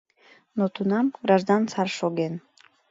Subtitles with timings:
[0.57, 2.33] Но тунам, граждан сар шоген.